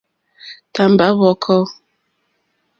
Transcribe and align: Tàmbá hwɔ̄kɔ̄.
Tàmbá 0.73 1.07
hwɔ̄kɔ̄. 1.17 1.61